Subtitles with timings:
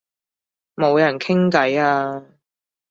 [0.75, 2.25] 冇人傾偈啊